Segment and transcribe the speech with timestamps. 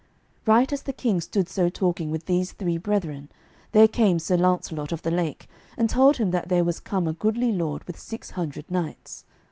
[0.47, 3.29] Right as the King stood so talking with these three brethren
[3.71, 7.13] there came Sir Launcelot of the Lake and told him that there was come a
[7.13, 9.25] goodly lord with six hundred knights.